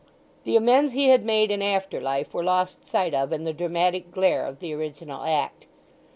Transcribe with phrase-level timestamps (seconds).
[0.45, 4.09] The amends he had made in after life were lost sight of in the dramatic
[4.09, 5.67] glare of the original act.